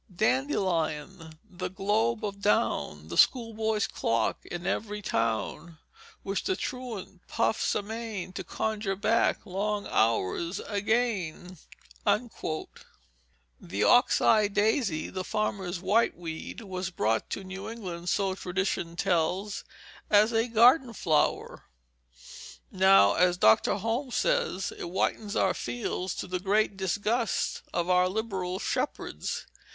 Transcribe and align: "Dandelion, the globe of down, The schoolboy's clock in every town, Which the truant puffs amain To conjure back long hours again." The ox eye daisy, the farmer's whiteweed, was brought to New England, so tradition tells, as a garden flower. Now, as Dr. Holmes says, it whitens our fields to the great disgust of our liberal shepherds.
"Dandelion, 0.11 1.37
the 1.47 1.69
globe 1.69 2.25
of 2.25 2.41
down, 2.41 3.09
The 3.09 3.17
schoolboy's 3.19 3.85
clock 3.85 4.43
in 4.47 4.65
every 4.65 4.99
town, 4.99 5.77
Which 6.23 6.43
the 6.45 6.55
truant 6.55 7.27
puffs 7.27 7.75
amain 7.75 8.33
To 8.33 8.43
conjure 8.43 8.95
back 8.95 9.45
long 9.45 9.85
hours 9.85 10.59
again." 10.61 11.59
The 12.03 13.83
ox 13.83 14.21
eye 14.21 14.47
daisy, 14.47 15.11
the 15.11 15.23
farmer's 15.23 15.77
whiteweed, 15.79 16.61
was 16.61 16.89
brought 16.89 17.29
to 17.29 17.43
New 17.43 17.69
England, 17.69 18.09
so 18.09 18.33
tradition 18.33 18.95
tells, 18.95 19.63
as 20.09 20.33
a 20.33 20.47
garden 20.47 20.93
flower. 20.93 21.65
Now, 22.71 23.13
as 23.13 23.37
Dr. 23.37 23.75
Holmes 23.75 24.15
says, 24.15 24.73
it 24.75 24.85
whitens 24.85 25.35
our 25.35 25.53
fields 25.53 26.15
to 26.15 26.25
the 26.25 26.39
great 26.39 26.75
disgust 26.75 27.61
of 27.71 27.87
our 27.87 28.09
liberal 28.09 28.57
shepherds. 28.57 29.45